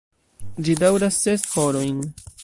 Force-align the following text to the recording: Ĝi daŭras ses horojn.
Ĝi 0.67 0.75
daŭras 0.83 1.19
ses 1.27 1.45
horojn. 1.53 2.01